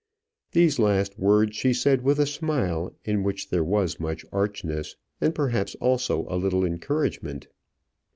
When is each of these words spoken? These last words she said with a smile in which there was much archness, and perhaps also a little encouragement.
These 0.53 0.79
last 0.79 1.19
words 1.19 1.55
she 1.55 1.73
said 1.75 2.01
with 2.01 2.17
a 2.19 2.25
smile 2.25 2.91
in 3.05 3.21
which 3.21 3.49
there 3.51 3.63
was 3.63 3.99
much 3.99 4.25
archness, 4.31 4.95
and 5.21 5.35
perhaps 5.35 5.75
also 5.75 6.25
a 6.27 6.37
little 6.41 6.65
encouragement. 6.65 7.47